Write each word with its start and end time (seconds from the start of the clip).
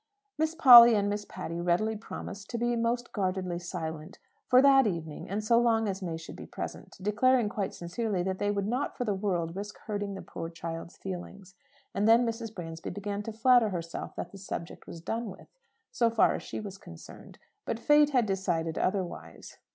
Miss 0.35 0.55
Polly 0.55 0.95
and 0.95 1.11
Miss 1.11 1.25
Patty 1.25 1.61
readily 1.61 1.95
promised 1.95 2.49
to 2.49 2.57
be 2.57 2.75
most 2.75 3.13
guardedly 3.13 3.59
silent 3.59 4.17
for 4.47 4.59
that 4.59 4.87
evening, 4.87 5.29
and 5.29 5.43
so 5.43 5.59
long 5.59 5.87
as 5.87 6.01
May 6.01 6.17
should 6.17 6.35
be 6.35 6.47
present; 6.47 6.97
declaring 6.99 7.49
quite 7.49 7.75
sincerely 7.75 8.23
that 8.23 8.39
they 8.39 8.49
would 8.49 8.65
not 8.65 8.97
for 8.97 9.05
the 9.05 9.13
world 9.13 9.55
risk 9.55 9.77
hurting 9.81 10.15
the 10.15 10.23
poor 10.23 10.49
child's 10.49 10.97
feelings. 10.97 11.53
And 11.93 12.07
then 12.07 12.25
Mrs. 12.25 12.51
Bransby 12.55 12.89
began 12.89 13.21
to 13.21 13.31
flatter 13.31 13.69
herself 13.69 14.15
that 14.15 14.31
the 14.31 14.39
subject 14.39 14.87
was 14.87 15.01
done 15.01 15.29
with, 15.29 15.49
so 15.91 16.09
far 16.09 16.33
as 16.33 16.41
she 16.41 16.59
was 16.59 16.79
concerned. 16.79 17.37
But 17.63 17.77
Fate 17.77 18.09
had 18.09 18.25
decided 18.25 18.79
otherwise. 18.79 19.59